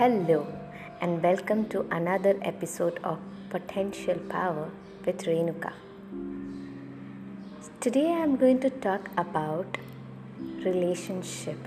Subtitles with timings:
[0.00, 0.46] Hello,
[1.02, 3.18] and welcome to another episode of
[3.50, 4.70] Potential Power
[5.04, 5.72] with Renuka.
[7.80, 9.76] Today I am going to talk about
[10.64, 11.58] relationship.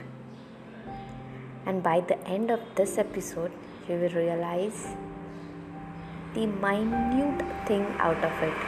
[1.68, 3.52] And by the end of this episode,
[3.88, 4.88] you will realize
[6.34, 8.66] the minute thing out of it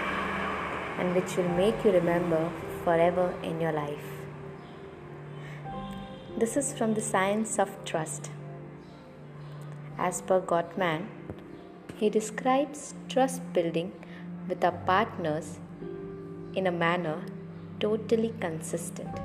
[0.99, 2.51] and which will make you remember
[2.83, 4.13] forever in your life.
[6.37, 8.29] This is from the science of trust.
[9.97, 11.07] As per Gottman,
[11.95, 13.93] he describes trust building
[14.47, 15.59] with our partners
[16.53, 17.23] in a manner
[17.79, 19.19] totally consistent.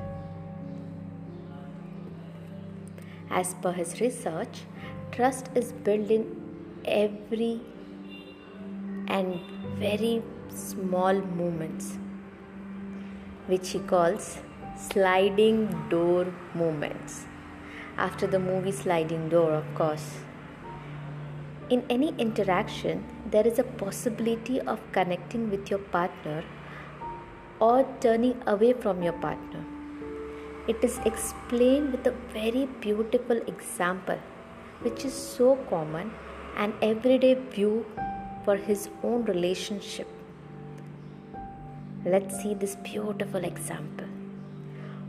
[3.30, 4.62] As per his research,
[5.10, 6.24] trust is built in
[6.84, 7.60] every
[9.08, 9.40] and
[9.78, 10.22] very
[10.54, 11.98] small moments,
[13.46, 14.38] which he calls
[14.76, 17.24] sliding door moments.
[17.96, 20.29] After the movie Sliding Door, of course.
[21.70, 26.42] In any interaction, there is a possibility of connecting with your partner
[27.60, 29.64] or turning away from your partner.
[30.66, 34.18] It is explained with a very beautiful example,
[34.80, 36.10] which is so common
[36.56, 37.86] and everyday view
[38.44, 40.08] for his own relationship.
[42.04, 44.08] Let's see this beautiful example.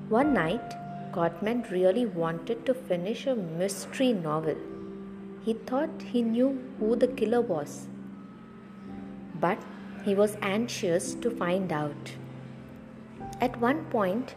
[0.09, 0.75] One night,
[1.11, 4.57] Gottman really wanted to finish a mystery novel
[5.43, 7.87] he thought he knew who the killer was,
[9.39, 9.57] but
[10.05, 12.13] he was anxious to find out.
[13.39, 14.35] At one point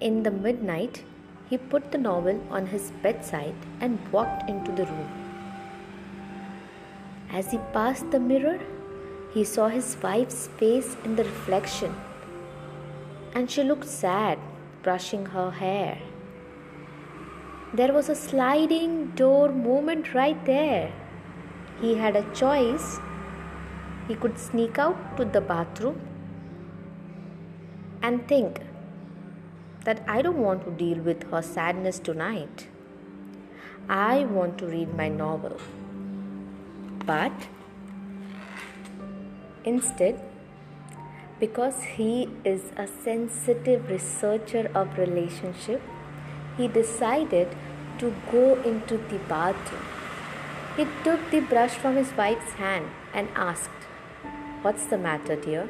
[0.00, 1.04] in the midnight,
[1.50, 5.08] he put the novel on his bedside and walked into the room.
[7.30, 8.60] As he passed the mirror,
[9.34, 11.94] he saw his wife's face in the reflection,
[13.34, 14.38] and she looked sad,
[14.82, 15.98] brushing her hair.
[17.74, 20.90] There was a sliding door moment right there.
[21.82, 22.98] He had a choice.
[24.08, 26.00] He could sneak out to the bathroom
[28.00, 28.62] and think
[29.84, 32.68] that I don't want to deal with her sadness tonight.
[33.86, 35.60] I want to read my novel.
[37.04, 37.48] But
[39.64, 40.22] instead,
[41.38, 45.82] because he is a sensitive researcher of relationship
[46.58, 47.56] he decided
[47.98, 49.86] to go into the bathroom.
[50.76, 53.84] He took the brush from his wife's hand and asked,
[54.62, 55.68] What's the matter, dear?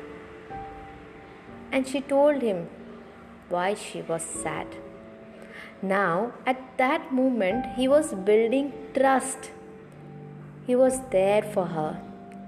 [1.71, 2.69] And she told him
[3.51, 4.67] why she was sad.
[5.83, 9.51] Now, at that moment, he was building trust.
[10.67, 12.01] He was there for her.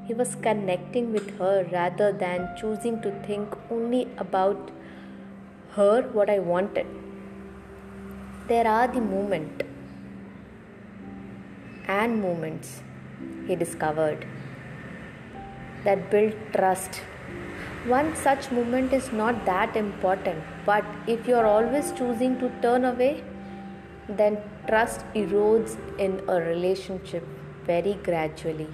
[0.06, 4.70] He was connecting with her rather than choosing to think only about
[5.76, 6.86] her what I wanted
[8.50, 9.62] there are the moment
[11.96, 12.70] and moments
[13.46, 14.24] he discovered
[15.84, 16.96] that build trust.
[17.92, 22.84] One such moment is not that important, but if you are always choosing to turn
[22.84, 23.22] away,
[24.08, 27.24] then trust erodes in a relationship
[27.66, 28.68] very gradually,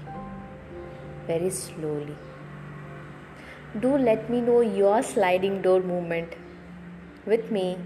[1.27, 2.17] very slowly.
[3.79, 6.33] Do let me know your sliding door moment
[7.27, 7.77] with me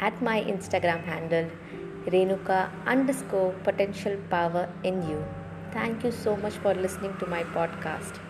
[0.00, 1.50] at my Instagram handle
[2.06, 5.24] Renuka underscore potential power in you.
[5.72, 8.25] Thank you so much for listening to my podcast.